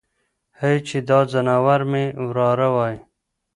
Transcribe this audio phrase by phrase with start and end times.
[0.59, 2.95] هی چې دا ځناور مې وراره وای.